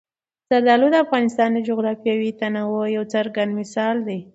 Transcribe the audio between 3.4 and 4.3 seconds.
مثال دی.